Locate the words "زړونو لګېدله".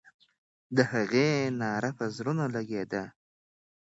2.15-3.03